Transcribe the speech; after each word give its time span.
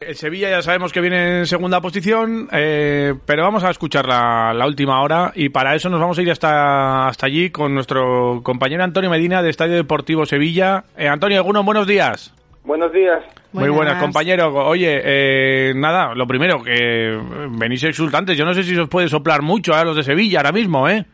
El 0.00 0.14
Sevilla 0.14 0.48
ya 0.48 0.62
sabemos 0.62 0.92
que 0.92 1.00
viene 1.00 1.40
en 1.40 1.46
segunda 1.46 1.80
posición, 1.80 2.48
eh, 2.52 3.14
pero 3.26 3.42
vamos 3.42 3.64
a 3.64 3.70
escuchar 3.70 4.06
la, 4.06 4.54
la, 4.54 4.64
última 4.64 5.02
hora 5.02 5.32
y 5.34 5.48
para 5.48 5.74
eso 5.74 5.88
nos 5.88 5.98
vamos 5.98 6.16
a 6.16 6.22
ir 6.22 6.30
hasta, 6.30 7.08
hasta 7.08 7.26
allí 7.26 7.50
con 7.50 7.74
nuestro 7.74 8.40
compañero 8.44 8.84
Antonio 8.84 9.10
Medina 9.10 9.42
de 9.42 9.50
Estadio 9.50 9.74
Deportivo 9.74 10.24
Sevilla. 10.24 10.84
Eh, 10.96 11.08
Antonio, 11.08 11.38
algunos 11.38 11.64
buenos 11.64 11.88
días. 11.88 12.32
Buenos 12.62 12.92
días. 12.92 13.24
Muy 13.52 13.70
buenas, 13.70 14.00
compañero. 14.00 14.54
Oye, 14.54 15.00
eh, 15.02 15.72
nada, 15.74 16.14
lo 16.14 16.28
primero, 16.28 16.62
que 16.62 17.18
venís 17.58 17.82
exultantes. 17.82 18.38
Yo 18.38 18.44
no 18.44 18.54
sé 18.54 18.62
si 18.62 18.76
os 18.78 18.88
puede 18.88 19.08
soplar 19.08 19.42
mucho 19.42 19.74
a 19.74 19.84
los 19.84 19.96
de 19.96 20.04
Sevilla 20.04 20.38
ahora 20.38 20.52
mismo, 20.52 20.88
¿eh? 20.88 21.06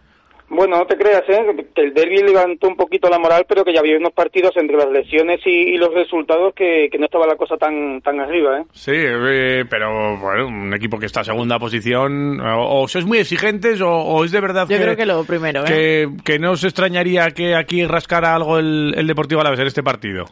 Bueno, 0.50 0.78
no 0.78 0.86
te 0.86 0.96
creas, 0.96 1.22
¿eh? 1.28 1.66
que 1.74 1.80
el 1.80 1.94
derby 1.94 2.18
levantó 2.22 2.68
un 2.68 2.76
poquito 2.76 3.08
la 3.08 3.18
moral, 3.18 3.46
pero 3.48 3.64
que 3.64 3.72
ya 3.72 3.80
había 3.80 3.96
unos 3.96 4.12
partidos 4.12 4.54
entre 4.56 4.76
las 4.76 4.90
lesiones 4.90 5.40
y, 5.46 5.50
y 5.50 5.76
los 5.78 5.92
resultados 5.94 6.54
que, 6.54 6.88
que, 6.92 6.98
no 6.98 7.06
estaba 7.06 7.26
la 7.26 7.36
cosa 7.36 7.56
tan 7.56 8.02
tan 8.02 8.20
arriba. 8.20 8.60
¿eh? 8.60 8.64
Sí, 8.72 8.92
eh, 8.94 9.64
pero 9.68 10.18
bueno, 10.18 10.46
un 10.46 10.74
equipo 10.74 10.98
que 10.98 11.06
está 11.06 11.20
a 11.20 11.24
segunda 11.24 11.58
posición, 11.58 12.40
o, 12.40 12.82
o 12.82 12.88
sois 12.88 13.06
muy 13.06 13.18
exigentes 13.18 13.80
o, 13.80 13.90
o, 13.90 14.24
es 14.24 14.32
de 14.32 14.40
verdad 14.40 14.66
Yo 14.68 14.76
que, 14.76 14.82
creo 14.82 14.96
que 14.96 15.06
lo 15.06 15.24
primero, 15.24 15.62
¿eh? 15.62 15.66
que, 15.66 16.08
que, 16.24 16.38
no 16.38 16.52
os 16.52 16.62
extrañaría 16.62 17.30
que 17.30 17.54
aquí 17.54 17.84
rascara 17.86 18.34
algo 18.34 18.58
el, 18.58 18.94
el 18.96 19.06
Deportivo 19.06 19.40
Alavés 19.40 19.60
en 19.60 19.66
este 19.66 19.82
partido. 19.82 20.26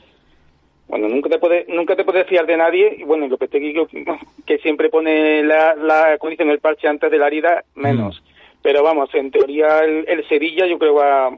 Bueno, 0.88 1.08
nunca 1.08 1.30
te 1.30 1.38
puede, 1.38 1.64
nunca 1.68 1.96
te 1.96 2.04
puedes 2.04 2.26
fiar 2.26 2.44
de 2.44 2.58
nadie 2.58 2.96
y 2.98 3.04
bueno, 3.04 3.26
lo 3.26 3.38
que 3.38 3.48
te 3.48 3.58
digo 3.58 3.88
que 4.46 4.58
siempre 4.58 4.90
pone 4.90 5.42
la, 5.42 5.74
la 5.74 6.18
condición 6.18 6.48
del 6.48 6.60
parche 6.60 6.86
antes 6.86 7.10
de 7.10 7.16
la 7.16 7.28
herida, 7.28 7.64
menos. 7.74 8.22
Mm. 8.22 8.31
Pero 8.62 8.82
vamos, 8.82 9.12
en 9.14 9.30
teoría 9.30 9.80
el, 9.80 10.04
el 10.08 10.26
Sevilla 10.28 10.66
yo 10.66 10.78
creo 10.78 10.94
va, 10.94 11.30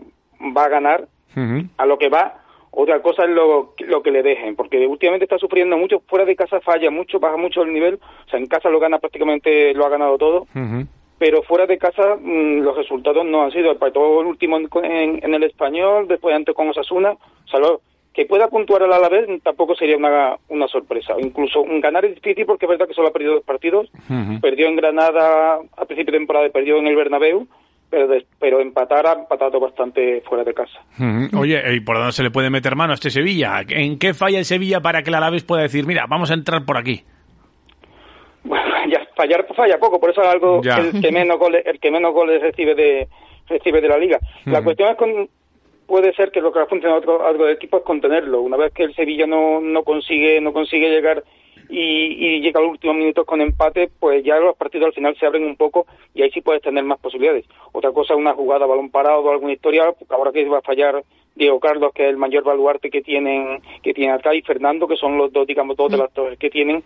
va 0.56 0.64
a 0.64 0.68
ganar 0.68 1.08
uh 1.36 1.40
-huh. 1.40 1.68
a 1.76 1.86
lo 1.86 1.98
que 1.98 2.08
va. 2.08 2.40
Otra 2.76 3.00
cosa 3.02 3.22
es 3.22 3.30
lo, 3.30 3.74
lo 3.86 4.02
que 4.02 4.10
le 4.10 4.22
dejen, 4.22 4.56
porque 4.56 4.84
últimamente 4.86 5.24
está 5.24 5.38
sufriendo 5.38 5.76
mucho, 5.78 6.02
fuera 6.08 6.24
de 6.24 6.34
casa 6.34 6.60
falla 6.60 6.90
mucho, 6.90 7.20
baja 7.20 7.36
mucho 7.36 7.62
el 7.62 7.72
nivel, 7.72 8.00
o 8.26 8.28
sea, 8.28 8.40
en 8.40 8.46
casa 8.46 8.68
lo 8.68 8.80
gana 8.80 8.98
prácticamente, 8.98 9.72
lo 9.74 9.86
ha 9.86 9.90
ganado 9.90 10.18
todo, 10.18 10.40
uh 10.40 10.58
-huh. 10.58 10.86
pero 11.16 11.42
fuera 11.44 11.66
de 11.66 11.78
casa 11.78 12.16
mmm, 12.20 12.62
los 12.62 12.76
resultados 12.76 13.24
no 13.24 13.44
han 13.44 13.52
sido, 13.52 13.78
para 13.78 13.92
todo 13.92 14.20
el 14.22 14.26
último 14.26 14.56
en, 14.56 14.68
en, 14.82 15.20
en, 15.22 15.34
el 15.34 15.44
español, 15.44 16.08
después 16.08 16.34
antes 16.34 16.52
con 16.52 16.68
Osasuna, 16.68 17.12
o 17.12 17.48
sea, 17.48 17.60
lo, 17.60 17.80
que 18.14 18.26
pueda 18.26 18.48
puntuar 18.48 18.82
al 18.84 18.92
Alavés 18.92 19.26
tampoco 19.42 19.74
sería 19.74 19.96
una, 19.96 20.36
una 20.48 20.68
sorpresa. 20.68 21.14
Incluso 21.18 21.60
un 21.62 21.80
ganar 21.80 22.04
es 22.04 22.14
difícil 22.14 22.46
porque 22.46 22.66
es 22.66 22.70
verdad 22.70 22.86
que 22.86 22.94
solo 22.94 23.08
ha 23.08 23.12
perdido 23.12 23.34
dos 23.34 23.44
partidos. 23.44 23.90
Uh 24.08 24.12
-huh. 24.12 24.40
Perdió 24.40 24.68
en 24.68 24.76
Granada 24.76 25.58
a 25.76 25.84
principio 25.84 26.12
de 26.12 26.18
temporada 26.18 26.46
y 26.46 26.50
perdió 26.50 26.78
en 26.78 26.86
el 26.86 26.96
Bernabéu. 26.96 27.46
Pero, 27.90 28.08
de, 28.08 28.26
pero 28.40 28.60
empatar 28.60 29.06
ha 29.06 29.12
empatado 29.12 29.60
bastante 29.60 30.20
fuera 30.22 30.42
de 30.42 30.52
casa. 30.54 30.80
Uh 30.98 31.02
-huh. 31.02 31.38
Oye, 31.40 31.62
¿y 31.74 31.80
por 31.80 31.96
dónde 31.96 32.12
se 32.12 32.22
le 32.24 32.30
puede 32.30 32.50
meter 32.50 32.74
mano 32.74 32.92
a 32.92 32.94
este 32.94 33.10
Sevilla? 33.10 33.60
¿En 33.68 33.98
qué 33.98 34.14
falla 34.14 34.38
el 34.38 34.44
Sevilla 34.44 34.80
para 34.80 35.02
que 35.02 35.10
el 35.10 35.14
Alavés 35.16 35.44
pueda 35.44 35.62
decir, 35.62 35.86
mira, 35.86 36.06
vamos 36.08 36.30
a 36.30 36.34
entrar 36.34 36.64
por 36.64 36.76
aquí? 36.78 37.02
Bueno, 38.42 38.64
ya 38.90 39.00
fallar 39.16 39.46
falla 39.54 39.78
poco, 39.78 40.00
por 40.00 40.10
eso 40.10 40.22
es 40.22 40.28
algo 40.28 40.60
Ya. 40.62 40.76
el 40.76 41.00
que 41.00 41.12
menos 41.12 41.38
goles, 41.38 41.62
el 41.66 41.78
que 41.78 41.90
menos 41.90 42.12
goles 42.12 42.40
recibe 42.42 42.74
de 42.74 43.06
recibe 43.48 43.80
de 43.80 43.88
la 43.88 43.98
liga. 43.98 44.18
La 44.46 44.62
cuestión 44.62 44.88
es 44.90 44.96
con 44.96 45.28
puede 45.86 46.12
ser 46.14 46.30
que 46.30 46.40
lo 46.40 46.52
que 46.52 46.60
ha 46.60 46.66
funcionado 46.66 46.98
otro, 47.00 47.26
algo 47.26 47.44
de 47.46 47.52
equipo 47.52 47.78
es 47.78 47.82
contenerlo. 47.84 48.40
Una 48.40 48.56
vez 48.56 48.72
que 48.72 48.84
el 48.84 48.94
Sevilla 48.94 49.26
no, 49.26 49.60
no 49.60 49.82
consigue 49.84 50.40
no 50.40 50.52
consigue 50.52 50.90
llegar 50.90 51.24
y, 51.68 51.78
y 51.80 52.40
llega 52.40 52.60
a 52.60 52.62
los 52.62 52.72
últimos 52.72 52.96
minutos 52.96 53.26
con 53.26 53.40
empate, 53.40 53.90
pues 53.98 54.24
ya 54.24 54.38
los 54.38 54.56
partidos 54.56 54.86
al 54.86 54.92
final 54.92 55.16
se 55.16 55.26
abren 55.26 55.44
un 55.44 55.56
poco 55.56 55.86
y 56.14 56.22
ahí 56.22 56.30
sí 56.30 56.40
puedes 56.40 56.62
tener 56.62 56.84
más 56.84 56.98
posibilidades. 56.98 57.46
Otra 57.72 57.92
cosa 57.92 58.14
es 58.14 58.18
una 58.18 58.34
jugada 58.34 58.64
a 58.64 58.68
balón 58.68 58.90
parado 58.90 59.20
o 59.20 59.30
alguna 59.30 59.52
historia, 59.52 59.92
porque 59.92 60.14
ahora 60.14 60.32
que 60.32 60.44
va 60.48 60.58
a 60.58 60.62
fallar 60.62 61.02
Diego 61.34 61.58
Carlos, 61.60 61.92
que 61.94 62.04
es 62.04 62.10
el 62.10 62.16
mayor 62.16 62.44
baluarte 62.44 62.90
que 62.90 63.02
tienen 63.02 63.60
que 63.82 63.94
tiene 63.94 64.12
acá, 64.12 64.34
y 64.34 64.42
Fernando, 64.42 64.86
que 64.86 64.96
son 64.96 65.16
los 65.18 65.32
dos, 65.32 65.46
digamos, 65.46 65.76
dos 65.76 65.90
de 65.90 65.98
las 65.98 66.12
torres 66.12 66.38
que 66.38 66.50
tienen, 66.50 66.84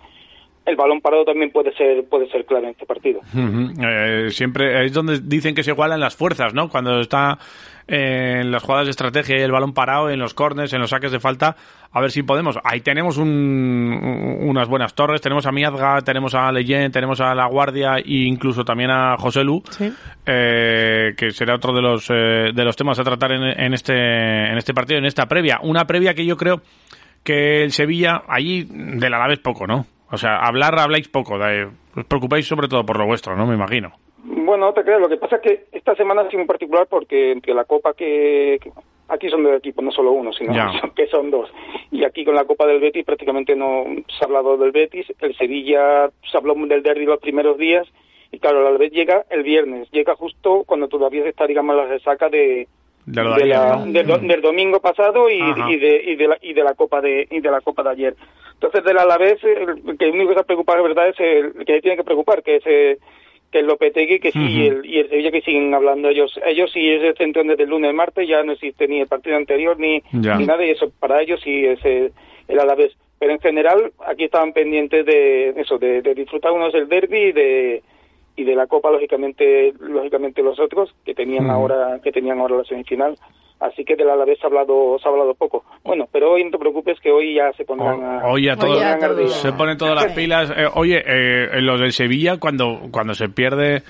el 0.69 0.77
balón 0.77 1.01
parado 1.01 1.25
también 1.25 1.51
puede 1.51 1.73
ser 1.75 2.05
puede 2.09 2.29
ser 2.31 2.45
clave 2.45 2.67
en 2.67 2.71
este 2.73 2.87
partido. 2.87 3.21
Ujú. 3.35 3.73
Eh, 3.83 4.29
siempre 4.31 4.85
es 4.85 4.93
donde 4.93 5.21
dicen 5.23 5.55
que 5.55 5.63
se 5.63 5.71
igualan 5.73 6.01
las 6.01 6.15
fuerzas, 6.17 6.55
¿no? 6.55 6.69
Cuando 6.69 7.01
está 7.01 7.39
eh, 7.87 8.41
en 8.43 8.51
las 8.51 8.63
jugadas 8.63 8.87
de 8.87 8.91
estrategia 8.91 9.39
y 9.39 9.43
el 9.43 9.51
balón 9.53 9.73
parado, 9.73 10.11
en 10.11 10.19
los 10.19 10.35
corners, 10.35 10.73
en 10.75 10.81
los 10.81 10.91
saques 10.91 11.11
de 11.11 11.21
falta, 11.21 11.57
a 11.91 12.01
ver 12.03 12.11
si 12.11 12.23
podemos. 12.23 12.59
Ahí 12.65 12.81
tenemos 12.83 13.17
un, 13.17 13.29
un- 13.29 14.49
unas 14.51 14.69
buenas 14.69 14.95
torres, 14.95 15.21
tenemos 15.23 15.47
a 15.47 15.53
Miazga, 15.53 16.01
tenemos 16.03 16.35
a 16.35 16.53
Leyen, 16.53 16.93
tenemos 16.93 17.21
a 17.23 17.35
La 17.35 17.47
Guardia 17.47 17.97
e 17.97 18.03
incluso 18.27 18.63
también 18.65 18.91
a 18.91 19.17
José 19.17 19.43
Lu, 19.43 19.63
Sí. 19.71 19.91
eh, 20.27 21.15
que 21.17 21.31
será 21.31 21.55
otro 21.55 21.73
de 21.73 21.81
los 21.83 22.09
eh, 22.11 22.51
de 22.55 22.65
los 22.65 22.77
temas 22.77 22.99
a 22.99 23.05
tratar 23.05 23.33
en, 23.33 23.43
en 23.43 23.73
este 23.73 23.95
en 23.95 24.59
este 24.59 24.75
partido, 24.75 24.99
en 24.99 25.07
esta 25.07 25.27
previa. 25.27 25.59
Una 25.63 25.87
previa 25.87 26.13
que 26.15 26.27
yo 26.27 26.37
creo 26.37 26.61
que 27.25 27.63
el 27.65 27.73
Sevilla, 27.73 28.23
allí 28.29 28.65
del 28.71 29.13
Alavés 29.15 29.39
poco, 29.41 29.67
¿no? 29.67 29.87
O 30.11 30.17
sea, 30.19 30.39
hablar 30.39 30.79
habláis 30.79 31.09
poco, 31.09 31.39
de- 31.39 31.69
os 31.97 32.05
preocupáis 32.07 32.47
sobre 32.47 32.69
todo 32.69 32.85
por 32.85 32.99
lo 32.99 33.07
vuestro, 33.07 33.37
¿no? 33.37 33.47
Me 33.47 33.55
imagino. 33.55 33.93
Bueno, 34.25 34.67
no 34.67 34.73
te 34.73 34.83
creas, 34.83 35.01
lo 35.01 35.09
que 35.09 35.17
pasa 35.17 35.37
es 35.37 35.43
que 35.43 35.65
esta 35.73 35.95
semana 35.95 36.23
ha 36.23 36.27
sido 36.29 36.39
muy 36.39 36.47
particular 36.47 36.87
porque 36.89 37.33
entre 37.33 37.55
la 37.55 37.65
Copa 37.65 37.93
que, 37.95 38.59
aquí 39.09 39.29
son 39.29 39.45
dos 39.45 39.57
equipos, 39.57 39.85
no 39.85 39.91
solo 39.91 40.13
uno, 40.13 40.33
sino 40.33 40.53
Ya. 40.55 40.71
que 40.97 41.07
son 41.09 41.31
dos. 41.31 41.51
Y 41.91 42.05
aquí 42.05 42.25
con 42.25 42.35
la 42.35 42.45
Copa 42.45 42.67
del 42.67 42.81
Betis 42.81 43.05
prácticamente 43.05 43.55
no 43.55 43.85
se 44.09 44.25
ha 44.25 44.27
hablado 44.27 44.57
del 44.57 44.73
Betis, 44.73 45.07
el 45.21 45.37
Sevilla 45.37 46.11
se 46.31 46.37
habló 46.37 46.55
del 46.55 46.83
derby 46.83 47.05
los 47.07 47.21
primeros 47.21 47.59
días 47.59 47.87
y 48.31 48.39
claro, 48.39 48.61
el 48.61 48.67
Alavés 48.67 48.93
llega 48.93 49.25
el 49.31 49.43
viernes, 49.43 49.91
llega 49.91 50.15
justo 50.15 50.65
cuando 50.67 50.89
todavía 50.89 51.23
se 51.23 51.31
está, 51.31 51.47
digamos, 51.47 51.75
la 51.77 51.87
resaca 51.87 52.29
de, 52.29 52.69
De 53.13 53.23
lo 53.23 53.35
de 53.35 53.37
de 53.37 53.43
ayer, 53.55 53.57
la- 53.57 53.77
¿no? 53.77 53.93
del, 53.93 54.07
do- 54.07 54.19
del 54.19 54.41
domingo 54.43 54.81
pasado 54.81 55.31
y, 55.31 55.39
de, 55.79 56.03
y, 56.07 56.17
de 56.17 56.29
la, 56.29 56.39
y 56.43 56.53
de 56.53 56.63
la 56.65 56.75
Copa 56.75 57.01
de 57.01 57.27
y 57.31 57.41
de 57.41 57.51
la 57.51 57.61
Copa 57.61 57.83
de 57.83 57.91
ayer. 57.91 58.15
Entonces 58.55 58.85
del 58.85 58.99
Alavés 58.99 59.43
el, 59.45 59.83
el 59.89 59.97
que 59.99 60.11
único 60.11 60.31
que 60.31 60.39
se 60.41 60.45
preocupa 60.45 60.77
de 60.77 60.83
verdad 60.83 61.09
es 61.09 61.21
el, 61.21 61.53
el 61.59 61.65
que 61.65 61.81
tiene 61.81 61.97
que 61.97 62.05
preocupar 62.05 62.43
que 62.43 62.57
es 62.57 62.63
eh, 62.67 62.99
que 63.51 63.61
el 63.61 63.67
Lopetegui 63.67 64.19
que 64.21 64.31
sí 64.33 64.39
y, 64.47 64.67
el, 64.67 64.85
y 64.85 64.99
el 64.99 65.09
Sevilla 65.09 65.31
que 65.31 65.41
siguen 65.41 65.73
hablando 65.73 66.09
ellos 66.11 66.39
ellos 66.47 66.71
sí 66.73 66.87
es 66.91 67.03
el 67.03 67.17
centro 67.17 67.43
desde 67.45 67.63
el 67.63 67.71
lunes 67.71 67.95
martes 67.95 68.29
ya 68.29 68.43
no 68.43 68.53
existe 68.53 68.87
ni 68.89 69.01
el 69.01 69.07
partido 69.09 69.37
anterior 69.37 69.79
ni, 69.79 70.03
Ya. 70.13 70.37
ni 70.37 70.45
nada 70.45 70.65
y 70.67 70.71
eso 70.71 70.91
para 71.01 71.23
ellos 71.23 71.41
sí 71.43 71.65
es 71.65 71.79
eh, 71.85 72.11
el 72.49 72.59
Alavés 72.61 72.95
pero 73.19 73.33
en 73.33 73.41
general 73.41 73.91
aquí 74.07 74.25
estaban 74.25 74.53
pendientes 74.53 75.07
de 75.07 75.51
eso 75.57 75.79
de, 75.79 76.03
de 76.03 76.15
disfrutar 76.15 76.53
unos 76.53 76.73
del 76.73 76.89
derby 76.89 77.19
y 77.29 77.33
de 77.33 77.83
y 78.39 78.45
de 78.45 78.55
la 78.55 78.67
Copa 78.67 78.91
lógicamente 78.91 79.73
lógicamente 79.81 80.43
los 80.43 80.59
otros 80.61 80.95
que 81.05 81.15
tenían 81.15 81.51
ahora 81.51 82.01
que 82.03 82.13
tenían 82.13 82.39
ahora 82.41 82.57
la 82.59 82.65
semifinal. 82.65 83.17
Así 83.61 83.85
que 83.85 83.97
del 83.97 84.09
Alavés 84.09 84.39
se 84.39 84.47
ha 84.47 84.49
hablado 84.49 84.97
se 85.01 85.09
ha 85.09 85.11
hablado 85.11 85.35
poco. 85.35 85.65
Bueno 85.85 86.07
pero 86.13 86.31
hoy 86.33 86.45
no 86.45 86.51
te 86.53 86.59
preocupes 86.59 86.99
que 87.01 87.11
hoy 87.11 87.35
ya 87.35 87.53
se 87.55 87.65
pondrán 87.65 88.03
a, 88.05 88.27
O- 88.29 88.33
Oye, 88.35 88.51
a 88.51 88.57
todos. 88.57 89.33
se 89.35 89.53
ponen 89.53 89.77
todas 89.77 89.97
las 89.97 90.13
pilas. 90.15 90.51
Eh, 90.57 90.67
oye, 90.75 91.03
eh, 91.05 91.49
en 91.55 91.67
los 91.67 91.81
del 91.81 91.93
Sevilla, 91.93 92.39
cuando, 92.39 92.81
cuando 92.93 93.15
se 93.15 93.29
pierde 93.29 93.83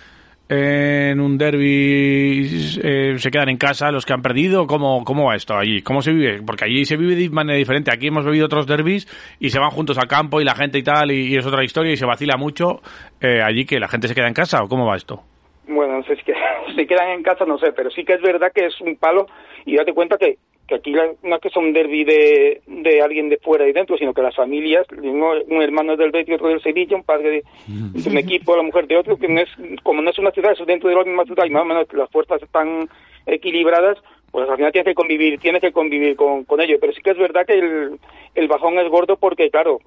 en 0.49 1.21
un 1.21 1.37
derby, 1.37 2.49
eh, 2.83 3.15
se 3.19 3.31
quedan 3.31 3.51
en 3.51 3.59
casa 3.59 3.91
los 3.93 4.07
que 4.07 4.15
han 4.15 4.23
perdido. 4.23 4.67
¿Cómo, 4.67 5.05
¿Cómo 5.05 5.27
va 5.27 5.37
esto 5.37 5.55
allí? 5.55 5.83
¿Cómo 5.83 6.01
se 6.01 6.13
vive? 6.13 6.41
Porque 6.45 6.65
allí 6.65 6.85
se 6.85 6.97
vive 6.97 7.15
de 7.17 7.29
manera 7.29 7.59
diferente. 7.59 7.91
Aquí 7.93 8.07
hemos 8.07 8.25
vivido 8.25 8.47
otros 8.47 8.67
derbis 8.67 9.07
y 9.39 9.51
se 9.51 9.59
van 9.59 9.71
juntos 9.71 9.99
al 9.99 10.09
campo 10.09 10.41
y 10.41 10.45
la 10.45 10.55
gente 10.55 10.79
y 10.79 10.83
tal, 10.83 11.11
y, 11.11 11.37
es 11.37 11.47
otra 11.47 11.65
historia 11.65 11.93
y 11.93 11.97
se 11.97 12.07
vacila 12.07 12.37
mucho. 12.39 12.81
Eh, 13.21 13.43
allí 13.43 13.67
que 13.67 13.79
la 13.79 13.89
gente 13.89 14.09
se 14.09 14.15
queda 14.15 14.29
en 14.29 14.35
casa 14.35 14.63
o 14.63 14.69
cómo 14.69 14.87
va 14.87 14.97
esto? 14.97 15.23
Bueno, 15.67 15.99
no 15.99 16.03
sé 16.05 16.17
si 16.17 16.87
quedan 16.87 17.11
en 17.11 17.23
casa, 17.23 17.45
no 17.45 17.59
sé, 17.59 17.73
pero 17.73 17.91
sí 17.91 18.05
que 18.05 18.15
es 18.15 18.23
verdad 18.23 18.51
que 18.55 18.67
es 18.67 18.81
un 18.81 18.97
palo 18.97 19.27
y 19.67 19.77
date 19.77 19.93
cuenta 19.93 20.17
que, 20.17 20.39
que 20.69 20.75
aquí 20.77 20.93
la- 20.93 21.13
no 21.23 21.35
es 21.37 21.41
que 21.41 21.49
son 21.51 21.73
derby 21.73 22.05
de, 22.05 22.61
de 22.67 23.01
alguien 23.03 23.29
de 23.31 23.39
fuera 23.39 23.67
y 23.67 23.73
dentro, 23.73 23.97
sino 23.97 24.13
que 24.13 24.23
las 24.23 24.37
familias, 24.37 24.87
un 24.93 25.63
hermano 25.63 25.95
es 25.95 25.99
del 25.99 26.11
Betis, 26.11 26.35
otro 26.35 26.49
del 26.49 26.63
Sevilla, 26.63 26.95
un 26.97 27.05
padre 27.05 27.31
de, 27.31 27.43
de 27.67 28.11
un 28.11 28.19
equipo, 28.19 28.55
la 28.57 28.63
mujer 28.63 28.87
de 28.87 28.99
otro, 28.99 29.17
que 29.17 29.29
no 29.29 29.41
es, 29.41 29.49
como 29.83 30.03
no 30.03 30.11
es 30.11 30.19
una 30.19 30.31
ciudad, 30.31 30.53
es 30.53 30.67
dentro 30.67 30.89
de 30.91 30.95
la 30.97 31.05
misma 31.05 31.25
ciudad 31.25 31.47
y 31.47 31.51
más 31.51 31.63
o 31.63 31.65
menos 31.65 31.87
las 31.95 32.11
fuerzas 32.11 32.43
están 32.43 32.89
equilibradas, 33.27 33.99
pues 34.39 34.51
al 34.51 34.57
final 34.57 34.73
tienes 34.73 34.87
que 34.87 34.95
convivir, 34.95 35.39
tienes 35.41 35.61
que 35.61 35.73
convivir 35.73 36.17
con, 36.17 36.45
con 36.45 36.61
ello, 36.61 36.77
pero 36.81 36.93
sí 36.93 37.01
que 37.03 37.11
es 37.11 37.19
verdad 37.19 37.45
que 37.47 37.59
el, 37.59 37.99
el 38.35 38.49
bajón 38.49 38.79
es 38.79 38.89
gordo 38.89 39.17
porque, 39.17 39.51
claro, 39.51 39.79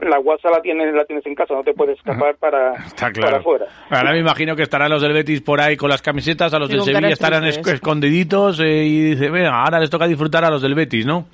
la 0.00 0.18
guasa 0.18 0.50
la 0.50 0.60
tienes, 0.62 0.92
la 0.94 1.04
tienes 1.04 1.24
en 1.26 1.34
casa, 1.34 1.54
no 1.54 1.62
te 1.62 1.74
puedes 1.74 1.96
escapar 1.98 2.36
para, 2.36 2.74
Está 2.74 3.06
para 3.06 3.12
claro. 3.12 3.36
afuera. 3.38 3.66
Ahora 3.88 4.12
me 4.12 4.18
imagino 4.18 4.56
que 4.56 4.62
estarán 4.62 4.90
los 4.90 5.00
del 5.02 5.12
Betis 5.12 5.40
por 5.42 5.60
ahí 5.60 5.76
con 5.76 5.88
las 5.90 6.02
camisetas, 6.02 6.52
a 6.54 6.58
los 6.58 6.68
Sí, 6.68 6.74
del 6.76 6.84
Sevilla 6.84 7.08
estarán 7.08 7.44
esc- 7.44 7.72
escondiditos 7.72 8.60
eh, 8.60 8.84
y 8.84 9.00
dice, 9.10 9.30
venga, 9.30 9.62
ahora 9.62 9.78
les 9.80 9.90
toca 9.90 10.06
disfrutar 10.06 10.44
a 10.44 10.50
los 10.50 10.62
del 10.62 10.74
Betis, 10.74 11.06
¿no? 11.06 11.26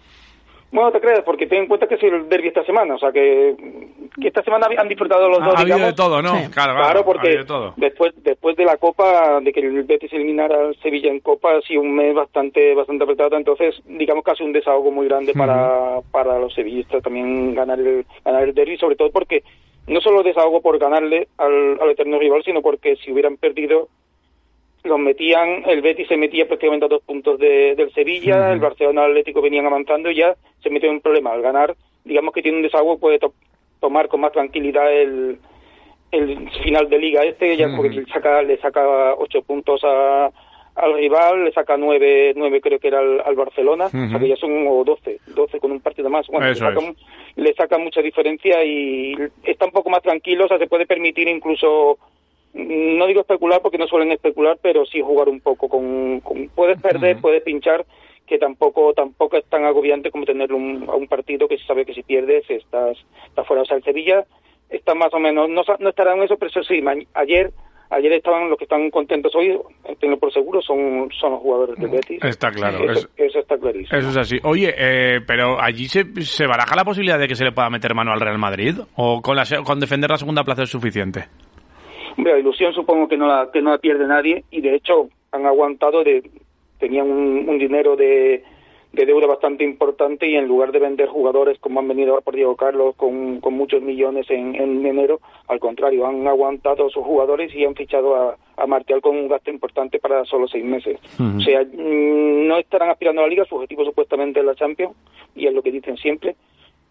Bueno, 0.72 0.90
te 0.92 1.00
crees, 1.00 1.20
porque 1.22 1.46
ten 1.46 1.60
en 1.62 1.66
cuenta 1.68 1.86
que 1.86 1.94
es 1.94 2.02
el 2.02 2.28
derby 2.28 2.48
esta 2.48 2.64
semana, 2.64 2.96
o 2.96 2.98
sea 2.98 3.12
que, 3.12 3.54
que 4.20 4.28
esta 4.28 4.42
semana 4.42 4.66
han 4.76 4.88
disfrutado 4.88 5.28
los 5.28 5.40
Ha, 5.40 5.44
dos, 5.44 5.54
ha 5.54 5.60
habido 5.60 5.76
digamos. 5.76 5.96
de 5.96 6.02
todo, 6.02 6.20
¿no? 6.22 6.34
Sí. 6.36 6.50
Claro, 6.52 6.74
Claro, 6.74 7.04
porque 7.04 7.28
habido 7.28 7.42
de 7.42 7.46
todo. 7.48 7.74
después 7.76 8.12
después 8.22 8.56
de 8.56 8.64
la 8.64 8.76
Copa, 8.76 9.40
de 9.40 9.52
que 9.52 9.60
el 9.60 9.84
Betis 9.84 10.12
eliminara 10.12 10.56
al 10.60 10.76
Sevilla 10.82 11.10
en 11.10 11.20
Copa, 11.20 11.56
ha 11.56 11.60
sido 11.62 11.80
un 11.82 11.94
mes 11.94 12.14
bastante 12.14 12.74
bastante 12.74 13.04
apretado, 13.04 13.36
entonces 13.36 13.74
digamos 13.86 14.24
casi 14.24 14.42
un 14.42 14.52
desahogo 14.52 14.90
muy 14.90 15.06
grande 15.06 15.32
para, 15.34 16.00
para 16.10 16.38
los 16.38 16.52
sevillistas 16.52 17.02
también 17.02 17.54
ganar 17.54 17.78
el, 17.78 18.04
ganar 18.24 18.42
el 18.42 18.52
derby, 18.54 18.76
sobre 18.76 18.96
todo 18.96 19.10
porque 19.10 19.44
no 19.86 20.00
solo 20.00 20.24
desahogo 20.24 20.60
por 20.60 20.78
ganarle 20.78 21.28
al, 21.38 21.78
al 21.80 21.90
eterno 21.90 22.18
rival, 22.18 22.42
sino 22.44 22.60
porque 22.60 22.96
si 22.96 23.12
hubieran 23.12 23.36
perdido 23.36 23.88
los 24.86 24.98
metían, 24.98 25.62
el 25.66 25.82
Betis 25.82 26.08
se 26.08 26.16
metía 26.16 26.46
prácticamente 26.46 26.86
a 26.86 26.88
dos 26.88 27.02
puntos 27.02 27.38
de- 27.38 27.74
del 27.74 27.92
Sevilla, 27.92 28.52
el 28.52 28.60
Barcelona 28.60 29.04
el 29.04 29.10
Atlético 29.10 29.42
venían 29.42 29.66
avanzando 29.66 30.10
y 30.10 30.16
ya 30.16 30.34
se 30.62 30.70
metió 30.70 30.88
en 30.88 30.96
un 30.96 31.00
problema. 31.00 31.32
Al 31.32 31.42
ganar, 31.42 31.74
digamos 32.04 32.32
que 32.32 32.42
tiene 32.42 32.58
un 32.58 32.62
desahogo, 32.62 32.98
puede 32.98 33.18
to- 33.18 33.34
tomar 33.80 34.08
con 34.08 34.20
más 34.20 34.32
tranquilidad 34.32 34.90
el, 34.92 35.38
el 36.12 36.50
final 36.62 36.88
de 36.88 36.98
liga 36.98 37.24
este, 37.24 37.56
ya 37.56 37.66
porque 37.76 37.90
le 37.90 38.06
saca, 38.06 38.42
le 38.42 38.56
saca 38.58 39.14
ocho 39.14 39.42
puntos 39.42 39.82
a, 39.84 40.30
al 40.76 40.94
rival, 40.94 41.44
le 41.44 41.52
saca 41.52 41.76
nueve, 41.76 42.32
nueve 42.36 42.60
creo 42.60 42.78
que 42.78 42.88
era 42.88 42.98
al, 43.00 43.20
al 43.24 43.34
Barcelona, 43.34 43.86
o 43.86 44.10
sea 44.10 44.18
que 44.20 44.28
ya 44.28 44.36
son 44.36 44.66
o 44.68 44.84
doce, 44.84 45.20
doce 45.26 45.58
con 45.58 45.72
un 45.72 45.80
partido 45.80 46.08
más. 46.10 46.26
Bueno, 46.28 46.46
saca, 46.74 46.80
le 47.36 47.54
saca 47.54 47.78
mucha 47.78 48.00
diferencia 48.02 48.62
y 48.64 49.14
está 49.44 49.64
un 49.66 49.72
poco 49.72 49.90
más 49.90 50.02
tranquilo, 50.02 50.44
o 50.44 50.48
sea, 50.48 50.58
se 50.58 50.66
puede 50.66 50.86
permitir 50.86 51.28
incluso 51.28 51.98
no 52.56 53.06
digo 53.06 53.20
especular 53.20 53.60
porque 53.62 53.78
no 53.78 53.86
suelen 53.86 54.12
especular, 54.12 54.58
pero 54.62 54.84
sí 54.86 55.00
jugar 55.00 55.28
un 55.28 55.40
poco 55.40 55.68
con, 55.68 56.20
con- 56.20 56.48
puedes 56.54 56.80
perder, 56.80 57.18
puedes 57.20 57.42
pinchar, 57.42 57.84
que 58.26 58.38
tampoco 58.38 58.92
tampoco 58.94 59.36
es 59.36 59.44
tan 59.46 59.64
agobiante 59.64 60.10
como 60.10 60.24
tener 60.24 60.52
un, 60.52 60.84
a 60.88 60.94
un 60.96 61.06
partido 61.06 61.46
que 61.48 61.58
se 61.58 61.64
sabe 61.66 61.84
que 61.84 61.94
si 61.94 62.02
pierdes 62.02 62.48
estás, 62.50 62.96
estás 63.28 63.46
fuera. 63.46 63.62
O 63.62 63.66
sea, 63.66 63.76
el 63.76 63.84
Sevilla 63.84 64.24
está 64.70 64.94
más 64.94 65.12
o 65.14 65.20
menos, 65.20 65.48
no, 65.48 65.62
no 65.78 65.88
estará 65.90 66.14
en 66.16 66.22
eso, 66.24 66.36
pero 66.36 66.50
eso 66.50 66.62
sí, 66.62 66.82
ayer 67.14 67.52
ayer 67.88 68.12
estaban 68.14 68.48
los 68.50 68.58
que 68.58 68.64
están 68.64 68.90
contentos 68.90 69.32
hoy, 69.36 69.56
tengo 70.00 70.16
por 70.16 70.32
seguro, 70.32 70.60
son, 70.60 71.08
son 71.20 71.30
los 71.30 71.40
jugadores 71.40 71.76
del 71.76 71.88
Betis. 71.90 72.18
Está 72.24 72.50
claro, 72.50 72.78
Eso, 72.90 72.92
es- 72.98 73.08
eso 73.16 73.38
está 73.38 73.56
clarísimo. 73.56 73.96
Eso 73.96 74.08
es 74.10 74.16
así. 74.16 74.38
Oye, 74.42 74.74
eh, 74.76 75.20
pero 75.24 75.62
allí 75.62 75.86
se, 75.86 76.02
se 76.22 76.46
baraja 76.48 76.74
la 76.74 76.84
posibilidad 76.84 77.16
de 77.16 77.28
que 77.28 77.36
se 77.36 77.44
le 77.44 77.52
pueda 77.52 77.70
meter 77.70 77.94
mano 77.94 78.10
al 78.10 78.18
Real 78.20 78.38
Madrid 78.38 78.74
o 78.96 79.22
con, 79.22 79.36
la, 79.36 79.44
con 79.64 79.78
defender 79.78 80.10
la 80.10 80.18
segunda 80.18 80.42
plaza 80.42 80.64
es 80.64 80.70
suficiente. 80.70 81.26
Hombre, 82.16 82.32
la 82.32 82.38
ilusión 82.38 82.72
supongo 82.72 83.08
que 83.08 83.16
no 83.16 83.26
la, 83.26 83.50
que 83.52 83.62
no 83.62 83.70
la 83.70 83.78
pierde 83.78 84.06
nadie 84.06 84.44
y 84.50 84.60
de 84.60 84.74
hecho 84.74 85.08
han 85.32 85.46
aguantado 85.46 86.02
de 86.02 86.28
tenían 86.78 87.10
un, 87.10 87.48
un 87.48 87.58
dinero 87.58 87.96
de, 87.96 88.42
de 88.96 89.04
deuda 89.04 89.26
bastante 89.26 89.62
importante 89.62 90.26
y 90.26 90.36
en 90.36 90.48
lugar 90.48 90.72
de 90.72 90.78
vender 90.78 91.08
jugadores 91.08 91.58
como 91.58 91.80
han 91.80 91.88
venido 91.88 92.18
por 92.22 92.34
Diego 92.34 92.56
Carlos 92.56 92.94
con, 92.96 93.40
con 93.40 93.54
muchos 93.54 93.82
millones 93.82 94.26
en, 94.30 94.54
en 94.54 94.84
enero, 94.86 95.20
al 95.48 95.60
contrario, 95.60 96.06
han 96.06 96.26
aguantado 96.26 96.86
a 96.86 96.90
sus 96.90 97.04
jugadores 97.04 97.54
y 97.54 97.64
han 97.64 97.74
fichado 97.74 98.16
a, 98.16 98.36
a 98.56 98.66
Martial 98.66 99.02
con 99.02 99.16
un 99.16 99.28
gasto 99.28 99.50
importante 99.50 99.98
para 99.98 100.24
solo 100.24 100.48
seis 100.48 100.64
meses. 100.64 100.98
O 101.18 101.40
sea, 101.40 101.62
mm, 101.62 102.46
no 102.46 102.56
estarán 102.56 102.88
aspirando 102.88 103.20
a 103.20 103.24
la 103.24 103.30
liga, 103.30 103.44
su 103.44 103.56
objetivo 103.56 103.84
supuestamente 103.84 104.40
es 104.40 104.46
la 104.46 104.54
Champions 104.54 104.94
y 105.34 105.46
es 105.46 105.52
lo 105.52 105.62
que 105.62 105.72
dicen 105.72 105.98
siempre, 105.98 106.34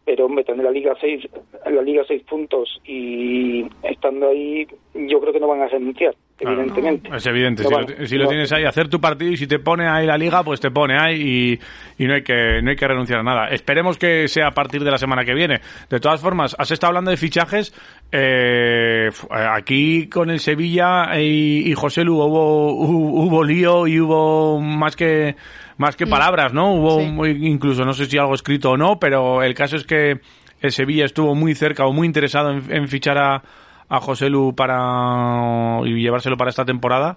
pero 0.05 0.25
hombre, 0.25 0.43
tener 0.43 0.63
la 0.63 0.71
liga 0.71 0.95
seis, 1.01 1.27
la 1.65 1.81
liga 1.81 2.03
seis 2.07 2.23
puntos 2.23 2.79
y 2.85 3.65
estando 3.83 4.29
ahí, 4.29 4.67
yo 4.93 5.19
creo 5.19 5.33
que 5.33 5.39
no 5.39 5.47
van 5.47 5.61
a 5.61 5.67
renunciar, 5.67 6.15
Claro, 6.37 6.59
evidentemente. 6.61 7.09
Es 7.15 7.25
evidente. 7.27 7.63
Si, 7.63 7.73
van- 7.73 7.85
lo, 7.97 8.05
si 8.07 8.17
lo 8.17 8.27
tienes 8.27 8.51
ahí, 8.51 8.65
hacer 8.65 8.89
tu 8.89 8.99
partido 8.99 9.31
y 9.31 9.37
si 9.37 9.47
te 9.47 9.57
pone 9.59 9.87
ahí 9.87 10.05
la 10.05 10.17
liga, 10.17 10.43
pues 10.43 10.59
te 10.59 10.69
pone 10.69 10.97
ahí 10.99 11.59
y, 11.97 12.03
y 12.03 12.07
no, 12.07 12.13
hay 12.13 12.23
que, 12.23 12.61
no 12.61 12.69
hay 12.71 12.75
que 12.75 12.87
renunciar 12.87 13.19
a 13.19 13.23
nada. 13.23 13.47
Esperemos 13.47 13.97
que 13.97 14.27
sea 14.27 14.47
a 14.47 14.51
partir 14.51 14.83
de 14.83 14.91
la 14.91 14.97
semana 14.97 15.23
que 15.23 15.33
viene. 15.33 15.61
De 15.89 15.99
todas 16.01 16.19
formas, 16.19 16.53
has 16.59 16.69
estado 16.71 16.89
hablando 16.89 17.11
de 17.11 17.17
fichajes. 17.17 17.73
eh, 18.11 19.07
f- 19.09 19.27
aquí 19.31 20.07
con 20.07 20.29
el 20.29 20.39
Sevilla 20.39 21.17
y, 21.19 21.69
y 21.69 21.73
José 21.73 22.03
Lu 22.03 22.15
hubo, 22.21 22.73
hubo, 22.73 23.23
hubo 23.23 23.43
lío 23.43 23.87
y 23.87 23.99
hubo 23.99 24.59
más 24.59 24.95
que 24.95 25.35
más 25.77 25.95
que 25.97 26.07
palabras, 26.07 26.53
¿no? 26.53 26.73
Hubo 26.73 26.99
Sí. 27.01 27.05
muy- 27.07 27.47
incluso, 27.47 27.83
no 27.83 27.93
sé 27.93 28.05
si 28.05 28.17
algo 28.17 28.33
escrito 28.33 28.71
o 28.71 28.77
no, 28.77 28.97
pero 28.99 29.43
el 29.43 29.53
caso 29.53 29.75
es 29.75 29.83
que 29.85 30.19
el 30.61 30.71
Sevilla 30.71 31.03
estuvo 31.05 31.35
muy 31.35 31.53
cerca 31.53 31.85
o 31.85 31.91
muy 31.91 32.07
interesado 32.07 32.51
en, 32.51 32.63
en 32.73 32.87
fichar 32.87 33.17
a, 33.17 33.43
a 33.89 33.99
José 33.99 34.29
Lu 34.29 34.53
para 34.55 35.79
y 35.85 36.01
llevárselo 36.01 36.37
para 36.37 36.49
esta 36.49 36.65
temporada. 36.65 37.15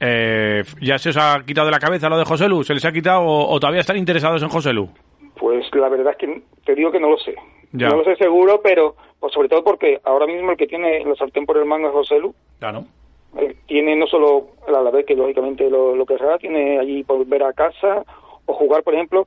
Eh, 0.00 0.62
¿Ya 0.80 0.98
se 0.98 1.10
os 1.10 1.16
ha 1.16 1.42
quitado 1.44 1.66
de 1.66 1.72
la 1.72 1.80
cabeza 1.80 2.08
lo 2.08 2.18
de 2.18 2.24
José 2.24 2.48
Lu? 2.48 2.62
¿Se 2.62 2.74
les 2.74 2.84
ha 2.84 2.92
quitado 2.92 3.22
o, 3.22 3.52
o 3.52 3.60
todavía 3.60 3.80
están 3.80 3.96
interesados 3.96 4.42
en 4.42 4.48
José 4.48 4.72
Lu? 4.72 4.88
Pues 5.36 5.66
la 5.74 5.88
verdad 5.88 6.12
es 6.12 6.18
que 6.18 6.42
te 6.64 6.74
digo 6.74 6.90
que 6.90 7.00
no 7.00 7.10
lo 7.10 7.18
sé. 7.18 7.34
Ya. 7.72 7.88
No 7.88 7.96
lo 7.96 8.04
sé 8.04 8.16
seguro, 8.16 8.60
pero 8.62 8.94
pues 9.20 9.32
sobre 9.32 9.48
todo 9.48 9.62
porque 9.64 10.00
ahora 10.04 10.26
mismo 10.26 10.52
el 10.52 10.56
que 10.56 10.66
tiene 10.66 11.04
la 11.04 11.14
sartén 11.16 11.46
por 11.46 11.56
el 11.58 11.64
mango 11.64 11.88
es 11.88 11.92
José 11.94 12.18
Lu. 12.18 12.34
Claro. 12.58 12.84
Eh, 13.36 13.56
tiene 13.66 13.94
no 13.94 14.06
solo 14.06 14.48
el 14.66 14.74
Alavés, 14.74 15.04
que 15.04 15.14
lógicamente 15.14 15.68
lo, 15.68 15.94
lo 15.94 16.06
querrá, 16.06 16.38
tiene 16.38 16.78
allí 16.78 17.02
volver 17.02 17.42
a 17.42 17.52
casa 17.52 18.04
o 18.46 18.54
jugar, 18.54 18.82
por 18.82 18.94
ejemplo, 18.94 19.26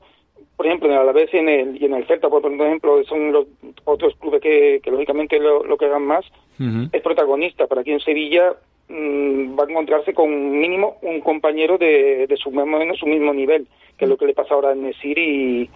por 0.57 0.65
ejemplo, 0.65 0.87
en 0.87 0.93
el 0.95 1.01
Alavés 1.01 1.31
y 1.33 1.37
en 1.37 1.49
el, 1.49 1.81
y 1.81 1.85
en 1.85 1.93
el 1.93 2.07
Celta, 2.07 2.29
por 2.29 2.43
ejemplo, 2.45 3.03
son 3.03 3.31
los 3.31 3.45
otros 3.85 4.15
clubes 4.15 4.41
que, 4.41 4.79
que 4.83 4.91
lógicamente 4.91 5.39
lo, 5.39 5.63
lo 5.63 5.77
querrán 5.77 6.05
más, 6.05 6.25
Es 6.91 7.01
protagonista. 7.01 7.67
Para 7.67 7.81
aquí 7.81 7.91
en 7.91 7.99
Sevilla 7.99 8.53
mm, 8.89 9.57
va 9.57 9.63
a 9.63 9.69
encontrarse 9.69 10.13
con 10.13 10.59
mínimo 10.59 10.97
un 11.01 11.21
compañero 11.21 11.77
de, 11.77 12.27
de 12.27 12.37
su, 12.37 12.51
más 12.51 12.65
o 12.65 12.67
menos 12.67 12.97
su 12.99 13.07
mismo 13.07 13.33
nivel, 13.33 13.67
que 13.97 14.05
es 14.05 14.09
lo 14.09 14.17
que 14.17 14.27
le 14.27 14.33
pasa 14.33 14.53
ahora 14.53 14.71
a 14.71 14.75
Nesir 14.75 15.17
y, 15.17 15.69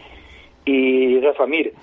y 0.66 1.20
Rafa 1.20 1.46
Mir. 1.46 1.74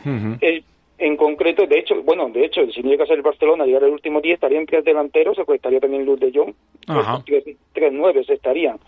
En 0.98 1.16
concreto, 1.16 1.66
de 1.66 1.80
hecho, 1.80 2.00
bueno, 2.02 2.28
de 2.28 2.44
hecho, 2.44 2.64
si 2.70 2.80
no 2.80 2.90
llega 2.90 3.02
a 3.02 3.06
ser 3.08 3.16
el 3.16 3.22
Barcelona, 3.22 3.64
llegar 3.64 3.82
el 3.82 3.90
último 3.90 4.20
día, 4.20 4.34
estarían 4.34 4.66
tres 4.66 4.84
delanteros, 4.84 5.36
o 5.36 5.52
estaría 5.52 5.80
también 5.80 6.04
Luz 6.04 6.20
de 6.20 6.30
Jong, 6.32 6.54
Ajá. 6.86 7.20
tres, 7.26 7.44
tres 7.72 7.92
nueves 7.92 8.30
estarían. 8.30 8.78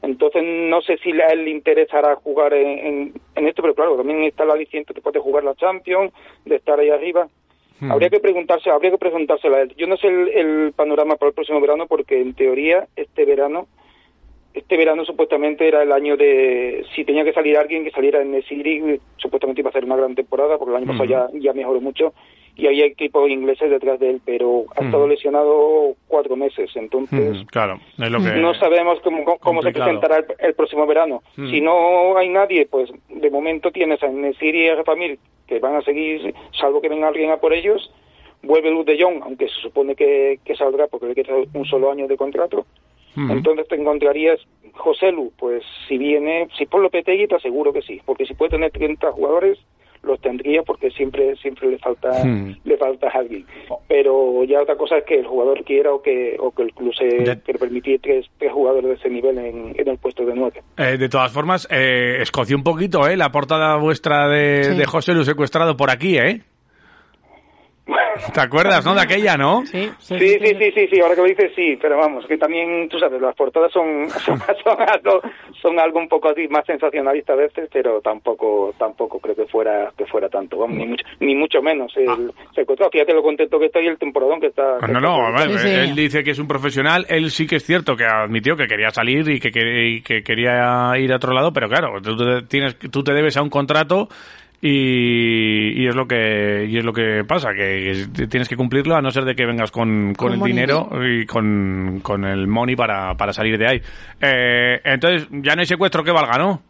Entonces, 0.00 0.44
no 0.44 0.82
sé 0.82 0.98
si 0.98 1.10
a 1.12 1.28
él 1.28 1.44
le 1.44 1.50
interesará 1.50 2.14
jugar 2.14 2.54
en, 2.54 2.78
en, 2.78 3.12
en 3.34 3.48
esto, 3.48 3.62
pero 3.62 3.74
claro, 3.74 3.96
también 3.96 4.22
está 4.22 4.44
el 4.44 4.50
aliciente 4.52 4.92
después 4.94 5.14
de 5.14 5.18
jugar 5.20 5.42
la 5.42 5.56
Champions, 5.56 6.12
de 6.44 6.56
estar 6.56 6.78
ahí 6.78 6.90
arriba. 6.90 7.26
Habría 7.80 8.08
que 8.08 8.20
preguntarse, 8.20 8.70
habría 8.70 8.92
que 8.92 8.98
preguntárselo 8.98 9.56
a 9.56 9.62
él. 9.62 9.74
Yo 9.76 9.86
no 9.86 9.96
sé 9.96 10.06
el, 10.08 10.28
el 10.28 10.72
panorama 10.72 11.16
para 11.16 11.28
el 11.30 11.34
próximo 11.34 11.60
verano, 11.60 11.86
porque 11.86 12.20
en 12.20 12.34
teoría, 12.34 12.86
este 12.96 13.24
verano, 13.24 13.66
este 14.54 14.76
verano 14.76 15.04
supuestamente 15.04 15.66
era 15.66 15.82
el 15.82 15.90
año 15.90 16.16
de 16.16 16.86
si 16.94 17.04
tenía 17.04 17.24
que 17.24 17.32
salir 17.32 17.58
alguien 17.58 17.84
que 17.84 17.90
saliera 17.90 18.22
en 18.22 18.30
Nesiri 18.30 19.00
supuestamente 19.16 19.60
iba 19.60 19.70
a 19.70 19.72
ser 19.72 19.84
una 19.84 19.96
gran 19.96 20.14
temporada 20.14 20.56
porque 20.58 20.70
el 20.70 20.76
año 20.76 20.86
pasado 20.86 21.04
ya, 21.06 21.28
ya 21.34 21.52
mejoró 21.52 21.80
mucho 21.80 22.14
y 22.56 22.66
había 22.66 22.86
equipos 22.86 23.28
ingleses 23.28 23.70
detrás 23.70 23.98
de 23.98 24.10
él 24.10 24.20
pero 24.24 24.64
ha 24.76 24.84
estado 24.84 25.08
lesionado 25.08 25.94
cuatro 26.06 26.36
meses 26.36 26.70
entonces 26.74 27.36
Ujú, 27.36 27.46
Claro, 27.46 27.80
es 27.98 28.10
lo 28.10 28.18
que... 28.18 28.36
no 28.36 28.54
sabemos 28.54 29.00
cómo, 29.00 29.24
cómo, 29.38 29.62
se 29.62 29.72
presentará 29.72 30.18
el, 30.18 30.26
el 30.38 30.54
próximo 30.54 30.86
verano. 30.86 31.22
Si 31.34 31.60
no 31.60 32.16
hay 32.16 32.28
nadie 32.28 32.66
pues 32.66 32.90
de 33.08 33.30
momento 33.30 33.70
tienes 33.70 34.02
a 34.02 34.08
Nesiri 34.08 34.64
y 34.64 34.68
a 34.68 34.76
Rapamir 34.76 35.18
que 35.46 35.58
van 35.58 35.76
a 35.76 35.82
seguir 35.82 36.34
salvo 36.58 36.80
que 36.80 36.88
venga 36.88 37.08
alguien 37.08 37.30
a 37.30 37.38
por 37.38 37.52
ellos 37.52 37.90
vuelve 38.42 38.70
Luz 38.70 38.86
de 38.86 39.02
Jong 39.02 39.22
aunque 39.22 39.48
se 39.48 39.60
supone 39.60 39.94
que, 39.94 40.38
que 40.44 40.54
saldrá 40.54 40.86
porque 40.86 41.06
le 41.06 41.14
queda 41.14 41.34
un 41.52 41.64
solo 41.64 41.90
año 41.90 42.06
de 42.06 42.16
contrato. 42.16 42.66
Entonces 43.16 43.68
te 43.68 43.76
encontrarías 43.76 44.40
José 44.72 45.12
Lu, 45.12 45.32
pues 45.38 45.62
si 45.86 45.98
viene, 45.98 46.48
si 46.58 46.66
por 46.66 46.80
Lopetegui 46.80 47.28
te 47.28 47.36
aseguro 47.36 47.72
que 47.72 47.82
sí, 47.82 48.00
porque 48.04 48.26
si 48.26 48.34
puede 48.34 48.50
tener 48.50 48.72
30 48.72 49.12
jugadores 49.12 49.58
los 50.04 50.20
tendría 50.20 50.62
porque 50.62 50.90
siempre 50.90 51.34
siempre 51.36 51.70
le 51.70 51.78
falta 51.78 52.10
Hmm. 52.24 52.56
le 52.64 52.76
falta 52.76 53.08
alguien. 53.08 53.44
Pero 53.88 54.44
ya 54.44 54.62
otra 54.62 54.76
cosa 54.76 54.98
es 54.98 55.04
que 55.04 55.18
el 55.20 55.26
jugador 55.26 55.64
quiera 55.64 55.92
o 55.92 56.00
que 56.02 56.36
o 56.38 56.50
que 56.50 56.62
el 56.62 56.72
club 56.72 56.92
se 56.94 57.04
De- 57.04 57.40
que 57.42 57.52
le 57.52 57.58
permitir 57.58 58.00
tres, 58.00 58.26
tres 58.38 58.52
jugadores 58.52 58.88
de 58.90 58.94
ese 58.94 59.08
nivel 59.10 59.38
en, 59.38 59.74
en 59.78 59.88
el 59.88 59.98
puesto 59.98 60.24
de 60.24 60.34
nueve. 60.34 60.62
Eh, 60.76 60.96
de 60.98 61.08
todas 61.08 61.32
formas, 61.32 61.66
eh, 61.70 62.18
escoció 62.20 62.56
un 62.56 62.62
poquito, 62.64 63.06
¿eh? 63.08 63.16
La 63.16 63.30
portada 63.30 63.76
vuestra 63.76 64.28
de, 64.28 64.64
Sí. 64.64 64.76
de 64.76 64.84
José 64.86 65.12
Lu 65.14 65.24
secuestrado 65.24 65.76
por 65.76 65.90
aquí, 65.90 66.16
¿eh? 66.18 66.40
¿Te 68.32 68.40
acuerdas, 68.40 68.84
no? 68.84 68.94
De 68.94 69.00
aquella, 69.02 69.36
¿no? 69.36 69.64
Sí, 69.66 69.90
Sí, 69.98 70.18
sí, 70.18 70.38
sí, 70.58 70.70
sí, 70.74 70.88
sí, 70.92 71.00
ahora 71.00 71.14
que 71.14 71.20
lo 71.22 71.26
dices 71.28 71.52
sí, 71.54 71.78
pero 71.80 71.96
vamos, 71.98 72.26
que 72.26 72.36
también, 72.38 72.88
tú 72.88 72.98
sabes, 72.98 73.20
las 73.20 73.34
portadas 73.34 73.72
son, 73.72 74.08
son, 74.10 74.38
son 74.64 74.76
algo, 74.80 75.20
son 75.60 75.78
algo 75.78 75.98
un 75.98 76.08
poco 76.08 76.28
así 76.30 76.46
más 76.48 76.64
sensacionalista 76.66 77.32
a 77.32 77.36
veces, 77.36 77.68
pero 77.72 78.00
tampoco, 78.00 78.74
tampoco 78.78 79.18
creo 79.18 79.34
que 79.34 79.46
fuera, 79.46 79.92
que 79.96 80.06
fuera 80.06 80.28
tanto, 80.28 80.58
vamos, 80.58 80.76
ni 80.76 80.86
mucho, 80.86 81.04
ni 81.20 81.34
mucho 81.34 81.62
menos. 81.62 81.92
El 81.96 82.32
secuestrado, 82.54 82.90
fíjate 82.90 83.12
lo 83.14 83.22
contento 83.22 83.58
que 83.58 83.66
está 83.66 83.80
y 83.80 83.86
el 83.86 83.98
temporadón 83.98 84.40
que 84.40 84.48
está. 84.48 84.78
que 84.80 84.92
Ah. 84.92 85.00
No, 85.00 85.28
está 85.30 85.46
no, 85.46 85.58
Sí, 85.58 85.58
sí. 85.58 85.68
él 85.74 85.94
dice 85.94 86.22
que 86.24 86.30
es 86.32 86.38
un 86.38 86.48
profesional, 86.48 87.06
él 87.08 87.30
sí 87.30 87.46
que 87.46 87.56
es 87.56 87.64
cierto 87.64 87.96
que 87.96 88.04
admitió 88.04 88.56
que 88.56 88.66
quería 88.66 88.90
salir 88.90 89.28
y 89.28 89.40
que, 89.40 89.50
que- 89.50 89.86
y 89.88 90.02
que 90.02 90.22
quería 90.22 90.92
ir 90.98 91.12
a 91.12 91.16
otro 91.16 91.32
lado, 91.32 91.52
pero 91.52 91.68
claro, 91.68 92.00
tú 92.02 92.16
te, 92.16 92.42
tienes, 92.46 92.78
tú 92.78 93.02
te 93.02 93.12
debes 93.12 93.36
a 93.36 93.42
un 93.42 93.50
contrato 93.50 94.08
y, 94.66 95.82
y 95.82 95.86
es 95.86 95.94
lo 95.94 96.06
que 96.06 96.64
y 96.66 96.78
es 96.78 96.84
lo 96.84 96.92
que 96.94 97.22
pasa, 97.28 97.52
que 97.52 98.06
tienes 98.30 98.48
que 98.48 98.56
cumplirlo 98.56 98.96
a 98.96 99.02
no 99.02 99.10
ser 99.10 99.24
de 99.24 99.34
que 99.34 99.44
vengas 99.44 99.70
con, 99.70 100.14
con 100.14 100.28
Con 100.28 100.32
el 100.32 100.38
money. 100.38 100.52
dinero 100.54 100.88
y 101.06 101.26
con, 101.26 102.00
con 102.02 102.24
el 102.24 102.46
money 102.46 102.74
para, 102.74 103.14
para 103.14 103.34
salir 103.34 103.58
de 103.58 103.66
ahí. 103.68 103.82
Eh, 104.22 104.80
entonces, 104.84 105.28
ya 105.30 105.54
no 105.54 105.60
hay 105.60 105.66
secuestro 105.66 106.02
que 106.02 106.12
valga, 106.12 106.38
¿no? 106.38 106.62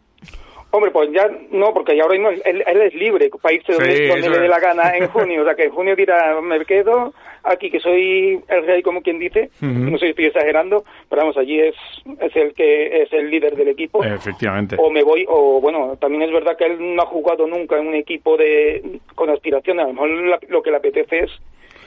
Hombre, 0.73 0.91
pues 0.91 1.09
ya 1.13 1.29
no, 1.53 1.73
porque 1.73 1.97
ya 1.97 2.03
ahora 2.03 2.19
mismo 2.19 2.31
él, 2.31 2.65
es 2.67 2.95
libre 2.95 3.31
para 3.41 3.55
irse 3.55 3.75
donde, 3.75 4.29
le 4.29 4.41
dé 4.41 4.49
la 4.49 4.59
gana 4.59 4.97
en 4.97 5.07
junio. 5.07 5.43
O 5.43 5.45
sea, 5.45 5.55
que 5.55 5.67
en 5.67 5.71
junio 5.71 5.95
dirá, 5.95 6.41
me 6.43 6.65
quedo 6.65 7.15
aquí, 7.45 7.71
que 7.71 7.81
soy 7.81 8.41
el 8.49 8.67
rey, 8.67 8.83
como 8.83 9.03
quien 9.03 9.19
dice. 9.19 9.51
No 9.61 9.99
sé 9.99 10.07
si 10.07 10.11
estoy 10.11 10.27
exagerando, 10.27 10.85
pero 11.09 11.23
vamos, 11.23 11.37
allí 11.37 11.61
es, 11.61 11.75
es 12.21 12.35
el 12.37 12.55
que 12.55 13.03
es 13.03 13.13
el 13.13 13.31
líder 13.31 13.55
del 13.57 13.69
equipo. 13.69 14.03
Efectivamente. 14.03 14.77
O 14.79 14.91
me 14.91 15.03
voy, 15.03 15.25
o 15.29 15.61
bueno, 15.61 15.97
también 16.01 16.23
es 16.23 16.33
verdad 16.33 16.57
que 16.57 16.67
él 16.67 16.95
no 16.95 17.03
ha 17.03 17.07
jugado 17.07 17.47
nunca 17.47 17.79
en 17.79 17.89
un 17.89 17.95
equipo 17.95 18.37
de 18.37 19.01
con 19.15 19.31
aspiraciones. 19.31 19.85
A 19.85 19.89
lo 19.89 19.95
mejor 19.95 20.41
lo 20.49 20.63
que 20.63 20.71
le 20.71 20.77
apetece 20.77 21.19
es 21.21 21.31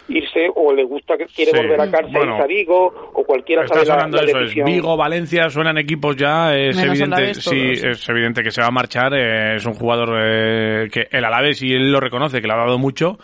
irse 0.10 0.50
o 0.56 0.74
le 0.74 0.84
gusta 0.84 1.18
que 1.18 1.26
quiere 1.26 1.52
volver 1.52 1.82
a 1.82 1.92
casa 1.92 2.08
bueno, 2.12 2.42
a 2.42 2.48
Vigo 2.48 3.12
o 3.14 3.24
cualquiera 3.26 3.68
sabe 3.68 3.86
la, 3.86 4.08
la 4.08 4.22
eso, 4.22 4.40
es 4.40 4.56
Vigo, 4.56 4.96
Valencia 4.96 5.50
suenan 5.50 5.78
equipos 5.78 6.16
ya 6.16 6.56
es 6.56 6.80
evidente 6.80 7.34
sí 7.34 7.72
es 7.74 8.08
evidente 8.08 8.42
que 8.42 8.52
se 8.52 8.62
va 8.62 8.68
a 8.68 8.72
marchar 8.72 9.14
eh, 9.14 9.56
es 9.56 9.66
un 9.66 9.74
jugador 9.74 10.18
eh, 10.22 10.88
que 10.92 11.08
el 11.12 11.26
Alaves 11.26 11.62
y 11.62 11.74
él 11.74 11.92
lo 11.92 12.00
reconoce 12.00 12.40
que 12.40 12.48
le 12.48 12.54
ha 12.54 12.58
dado 12.58 12.78
mucho 12.78 13.18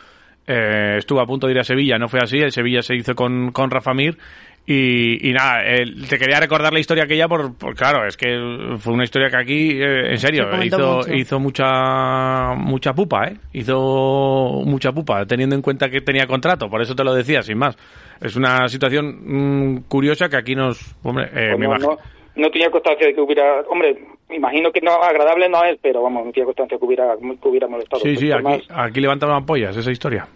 eh, 0.47 0.95
estuvo 0.97 1.21
a 1.21 1.25
punto 1.25 1.47
de 1.47 1.53
ir 1.53 1.59
a 1.59 1.63
Sevilla 1.63 1.97
no 1.97 2.07
fue 2.07 2.19
así 2.21 2.37
el 2.37 2.51
Sevilla 2.51 2.81
se 2.81 2.95
hizo 2.95 3.15
con, 3.15 3.51
con 3.51 3.69
Rafa 3.69 3.93
Mir 3.93 4.17
y, 4.65 5.29
y 5.29 5.33
nada, 5.33 5.61
te 6.09 6.17
quería 6.17 6.39
recordar 6.39 6.71
la 6.71 6.79
historia 6.79 7.03
aquella 7.03 7.27
por, 7.27 7.57
por, 7.57 7.75
claro, 7.75 8.07
es 8.07 8.15
que 8.15 8.77
fue 8.77 8.93
una 8.93 9.03
historia 9.03 9.29
que 9.29 9.35
aquí, 9.35 9.71
eh, 9.71 10.11
en 10.11 10.17
serio, 10.17 10.45
hizo, 10.63 11.01
hizo 11.13 11.37
mucha 11.37 12.53
mucha 12.55 12.93
pupa, 12.93 13.27
¿eh? 13.27 13.33
Hizo 13.51 14.61
mucha 14.65 14.93
pupa, 14.93 15.25
teniendo 15.25 15.57
en 15.57 15.61
cuenta 15.61 15.89
que 15.89 15.99
tenía 15.99 16.27
contrato, 16.27 16.69
por 16.69 16.81
eso 16.81 16.95
te 16.95 17.03
lo 17.03 17.13
decía, 17.13 17.41
sin 17.41 17.57
más. 17.57 17.75
Es 18.21 18.37
una 18.37 18.69
situación 18.69 19.75
mm, 19.75 19.83
curiosa 19.89 20.29
que 20.29 20.37
aquí 20.37 20.55
nos, 20.55 20.95
hombre, 21.03 21.25
eh, 21.33 21.55
pues 21.57 21.83
no, 21.83 21.97
no, 22.37 22.49
tenía 22.49 22.69
constancia 22.69 23.07
de 23.07 23.13
que 23.13 23.19
hubiera, 23.19 23.63
hombre, 23.67 23.97
imagino 24.33 24.71
que 24.71 24.81
no 24.81 24.91
agradable 25.01 25.49
no 25.49 25.63
es, 25.63 25.77
pero 25.81 26.01
vamos, 26.01 26.23
constancia 26.23 26.75
de 26.75 26.79
que 26.79 26.85
hubiera, 26.85 27.15
que 27.17 27.47
hubiera 27.47 27.67
molestado. 27.67 28.01
Sí, 28.01 28.15
sí, 28.15 28.31
aquí, 28.31 28.63
aquí 28.69 29.01
levantaban 29.01 29.37
ampollas 29.37 29.75
esa 29.75 29.91
historia. 29.91 30.27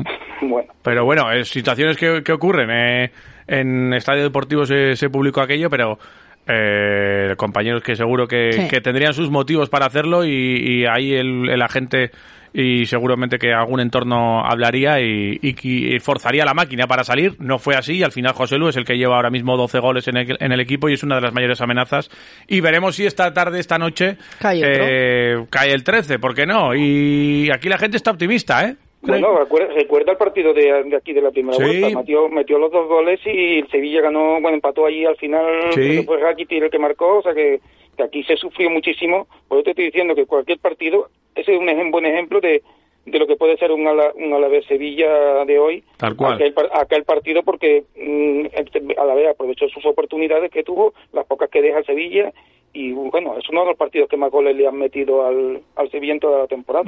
bueno. 0.40 0.72
Pero 0.82 1.04
bueno, 1.04 1.30
es 1.32 1.48
situaciones 1.48 1.96
que, 1.96 2.22
que 2.22 2.32
ocurren, 2.32 2.70
eh 2.70 3.10
en 3.46 3.92
Estadio 3.92 4.22
Deportivo 4.22 4.64
se, 4.66 4.96
se 4.96 5.10
publicó 5.10 5.40
aquello, 5.40 5.68
pero 5.68 5.98
eh, 6.46 7.34
compañeros 7.36 7.82
que 7.82 7.96
seguro 7.96 8.26
que, 8.26 8.68
tendrían 8.82 9.14
sus 9.14 9.30
motivos 9.30 9.68
para 9.68 9.86
hacerlo 9.86 10.24
y, 10.24 10.84
ahí 10.86 11.12
el, 11.14 11.60
agente 11.62 12.10
y 12.52 12.86
seguramente 12.86 13.38
que 13.38 13.52
algún 13.52 13.80
entorno 13.80 14.44
hablaría 14.44 15.00
y, 15.00 15.98
forzaría 16.00 16.44
la 16.44 16.54
máquina 16.54 16.86
para 16.86 17.02
salir. 17.02 17.36
No 17.38 17.58
fue 17.58 17.76
así 17.76 17.94
y 17.94 18.02
al 18.02 18.12
final 18.12 18.34
José 18.34 18.58
Lu 18.58 18.68
es 18.68 18.76
el 18.76 18.84
que 18.84 18.96
lleva 18.96 19.16
ahora 19.16 19.30
mismo 19.30 19.56
12 19.56 19.78
goles 19.78 20.06
en 20.08 20.18
el, 20.18 20.36
en 20.38 20.52
el 20.52 20.60
equipo 20.60 20.88
y 20.88 20.94
es 20.94 21.02
una 21.02 21.16
de 21.16 21.22
las 21.22 21.32
mayores 21.32 21.60
amenazas. 21.60 22.10
Y 22.46 22.60
veremos 22.60 22.96
si 22.96 23.06
esta 23.06 23.32
tarde, 23.32 23.58
esta 23.58 23.78
noche, 23.78 24.18
cae, 24.38 24.60
eh, 24.62 25.46
cae 25.50 25.72
el 25.72 25.82
13, 25.82 26.18
¿por 26.18 26.34
qué 26.34 26.46
no? 26.46 26.74
Y 26.74 27.50
aquí 27.52 27.68
la 27.68 27.78
gente 27.78 27.96
está 27.96 28.10
optimista, 28.10 28.68
¿eh? 28.68 28.76
Bueno, 29.06 29.38
recuerda, 29.38 30.12
el 30.12 30.16
partido 30.16 30.54
de, 30.54 30.96
aquí 30.96 31.12
de 31.12 31.22
la 31.22 31.30
primera 31.30 31.56
vuelta. 31.56 31.98
Metió, 31.98 32.28
metió 32.28 32.58
los 32.58 32.72
dos 32.72 32.88
goles 32.88 33.20
y 33.24 33.58
el 33.58 33.68
Sevilla 33.68 34.00
ganó, 34.00 34.40
bueno, 34.40 34.54
empató 34.54 34.86
allí 34.86 35.04
al 35.04 35.16
final. 35.16 35.72
Sí. 35.72 36.02
Fue 36.04 36.18
Rakitic 36.18 36.62
el 36.62 36.70
que 36.70 36.78
marcó, 36.78 37.18
o 37.18 37.22
sea 37.22 37.34
que, 37.34 37.60
aquí 38.02 38.22
se 38.24 38.36
sufrió 38.36 38.70
muchísimo. 38.70 39.26
Por 39.48 39.58
eso 39.58 39.64
te 39.64 39.70
estoy 39.70 39.84
diciendo 39.86 40.14
que 40.14 40.26
cualquier 40.26 40.58
partido, 40.58 41.08
ese 41.34 41.54
es 41.54 41.60
un 41.60 41.90
buen 41.90 42.06
ejemplo 42.06 42.40
de, 42.40 42.62
de 43.06 43.18
lo 43.18 43.26
que 43.26 43.36
puede 43.36 43.56
ser 43.58 43.72
un, 43.72 43.86
ala, 43.86 44.12
un 44.14 44.32
Alavés 44.32 44.66
Sevilla 44.66 45.44
de 45.44 45.58
hoy. 45.58 45.84
Tal 45.98 46.16
cual. 46.16 46.42
Aquel, 46.72 47.04
partido 47.04 47.42
porque 47.42 47.84
mm, 47.96 48.98
Alavés 48.98 49.28
aprovechó 49.28 49.68
sus 49.68 49.84
oportunidades 49.84 50.50
que 50.50 50.64
tuvo, 50.64 50.94
las 51.12 51.26
pocas 51.26 51.50
que 51.50 51.62
deja 51.62 51.82
Sevilla 51.82 52.32
y 52.74 52.92
bueno, 52.92 53.36
es 53.38 53.48
uno 53.48 53.60
de 53.60 53.68
los 53.68 53.76
partidos 53.76 54.08
que 54.08 54.16
más 54.16 54.30
goles 54.30 54.54
le 54.56 54.66
han 54.66 54.76
metido 54.76 55.24
al, 55.24 55.62
al 55.76 55.90
Sevilla 55.90 56.12
en 56.14 56.20
toda 56.20 56.40
la 56.40 56.46
temporada. 56.48 56.84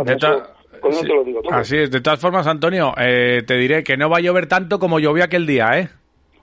Con 0.80 0.92
eso, 0.92 1.02
te 1.02 1.14
lo 1.14 1.24
digo 1.24 1.40
todo. 1.42 1.54
Así 1.54 1.78
es, 1.78 1.90
de 1.90 2.00
todas 2.00 2.20
formas, 2.20 2.46
Antonio, 2.48 2.92
eh, 2.98 3.42
te 3.46 3.54
diré 3.56 3.84
que 3.84 3.96
no 3.96 4.10
va 4.10 4.18
a 4.18 4.20
llover 4.20 4.46
tanto 4.48 4.80
como 4.80 4.98
llovió 4.98 5.24
aquel 5.24 5.46
día, 5.46 5.78
¿eh? 5.78 5.88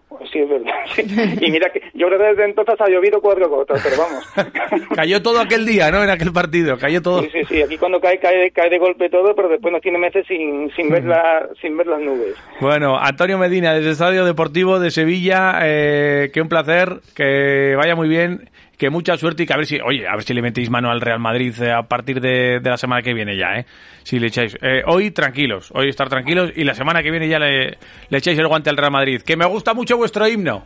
Pues 0.08 0.30
sí, 0.32 0.40
es 0.40 0.50
verdad. 0.50 0.74
Y 1.42 1.52
mira 1.52 1.70
que 1.72 1.82
yo 1.94 2.08
creo 2.08 2.20
que 2.20 2.26
desde 2.26 2.46
entonces 2.46 2.80
ha 2.80 2.88
llovido 2.88 3.20
cuatro 3.20 3.50
gotas, 3.50 3.82
pero 3.84 3.98
vamos. 3.98 4.88
cayó 4.96 5.22
todo 5.22 5.42
aquel 5.42 5.66
día, 5.66 5.92
¿no? 5.92 6.04
En 6.04 6.10
aquel 6.10 6.32
partido, 6.32 6.78
cayó 6.78 7.02
todo. 7.02 7.22
Sí, 7.24 7.30
sí, 7.34 7.44
sí. 7.50 7.62
Aquí 7.62 7.78
cuando 7.78 8.00
cae, 8.00 8.20
cae, 8.20 8.52
cae 8.52 8.70
de 8.70 8.78
golpe 8.78 9.10
todo, 9.10 9.36
pero 9.36 9.50
después 9.50 9.72
nos 9.74 9.82
tiene 9.82 9.98
meses 9.98 10.26
sin, 10.28 10.72
sin, 10.76 10.90
ver, 10.90 11.04
la, 11.04 11.50
sin 11.62 11.76
ver 11.76 11.88
las 11.88 12.00
nubes. 12.00 12.36
Bueno, 12.62 12.98
Antonio 12.98 13.38
Medina, 13.38 13.74
desde 13.74 13.88
el 13.88 13.92
Estadio 13.94 14.24
Deportivo 14.24 14.80
de 14.80 14.92
Sevilla, 14.92 15.60
eh, 15.64 16.32
que 16.34 16.42
un 16.42 16.48
placer, 16.48 17.00
que 17.16 17.76
vaya 17.76 17.96
muy 17.96 18.08
bien 18.08 18.50
que 18.78 18.90
mucha 18.90 19.18
suerte 19.18 19.44
y 19.44 19.46
que 19.46 19.54
a 19.54 19.58
ver 19.58 19.66
si, 19.66 19.80
oye, 19.80 20.08
a 20.08 20.14
ver 20.14 20.24
si 20.24 20.34
le 20.34 20.42
metéis 20.42 20.70
mano 20.70 20.90
al 20.90 21.02
Real 21.02 21.20
Madrid 21.20 21.54
eh, 21.62 21.72
a 21.72 21.84
partir 21.84 22.20
de, 22.20 22.60
la 22.64 22.78
semana 22.78 23.02
que 23.02 23.14
viene 23.14 23.38
ya, 23.38 23.60
¿eh? 23.60 23.66
Si 24.04 24.20
le 24.20 24.28
echáis. 24.28 24.58
Eh, 24.62 24.82
hoy 24.86 25.12
tranquilos, 25.12 25.72
hoy 25.74 25.90
estar 25.90 26.10
tranquilos 26.10 26.52
y 26.56 26.64
la 26.64 26.74
semana 26.74 27.02
que 27.02 27.12
viene 27.12 27.28
ya 27.28 27.40
le, 27.40 27.78
le, 28.10 28.18
echáis 28.18 28.38
el 28.38 28.48
guante 28.48 28.70
al 28.70 28.78
Real 28.78 28.92
Madrid. 28.92 29.22
Que 29.22 29.38
me 29.38 29.46
gusta 29.46 29.74
mucho 29.74 29.98
vuestro 29.98 30.28
himno. 30.28 30.66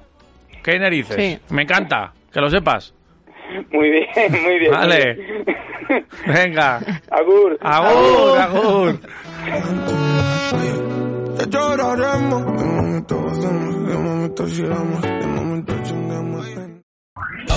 ¿Qué 0.63 0.79
narices? 0.79 1.41
Me 1.51 1.63
encanta, 1.63 2.13
que 2.31 2.41
lo 2.41 2.49
sepas. 2.49 2.93
Muy 3.71 3.89
bien, 3.89 4.07
muy 4.43 4.59
bien. 4.59 4.71
Vale. 4.71 5.17
Venga. 6.25 6.79
Agur. 7.09 7.57
Agur, 7.61 8.37
agur. 8.37 8.99